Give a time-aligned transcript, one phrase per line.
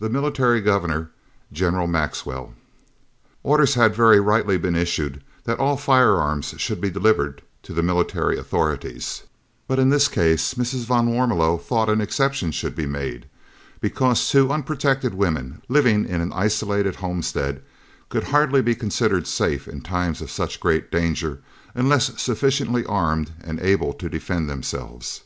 [0.00, 1.08] the Military Governor,
[1.52, 2.52] General Maxwell.
[3.44, 8.36] Orders had very rightly been issued that all firearms should be delivered to the military
[8.36, 9.22] authorities,
[9.68, 10.80] but in this case Mrs.
[10.84, 13.26] van Warmelo thought an exception should be made,
[13.80, 17.62] because two unprotected women, living in an isolated homestead,
[18.08, 21.40] could hardly be considered safe in times of such great danger
[21.76, 25.20] unless sufficiently armed and able to defend themselves.